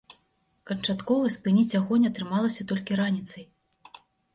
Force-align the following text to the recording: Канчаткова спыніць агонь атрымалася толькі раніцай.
Канчаткова 0.69 1.29
спыніць 1.37 1.75
агонь 1.83 2.09
атрымалася 2.13 2.61
толькі 2.73 3.03
раніцай. 3.05 3.43